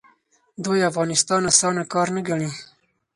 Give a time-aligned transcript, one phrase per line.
[0.63, 2.49] دوی افغانستان اسانه کار نه ګڼي.